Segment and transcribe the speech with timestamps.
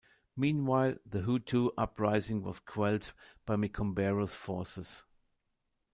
[0.35, 3.13] Meanwhile, the Hutu uprising was quelled
[3.45, 5.03] by Micombero's forces.